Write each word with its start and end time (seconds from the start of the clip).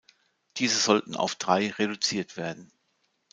Diese 0.57 0.79
sollten 0.79 1.15
auf 1.15 1.35
drei 1.35 1.69
reduziert 1.73 2.35
werden. 2.35 2.71